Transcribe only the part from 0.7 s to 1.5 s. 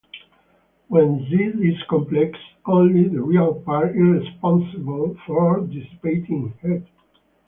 When "Z"